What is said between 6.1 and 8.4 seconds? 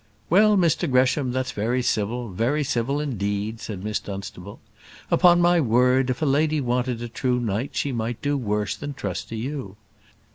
a lady wanted a true knight she might do